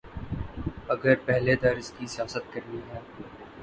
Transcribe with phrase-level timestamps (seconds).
[0.89, 2.99] اگر پہلے طرز کی سیاست کرنی ہے۔